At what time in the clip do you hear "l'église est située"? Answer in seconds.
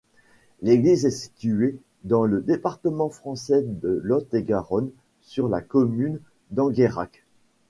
0.63-1.77